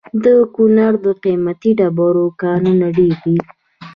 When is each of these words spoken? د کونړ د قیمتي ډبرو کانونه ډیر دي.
د 0.23 0.25
کونړ 0.55 0.91
د 1.05 1.07
قیمتي 1.23 1.71
ډبرو 1.79 2.25
کانونه 2.41 2.87
ډیر 2.97 3.15
دي. 3.23 3.37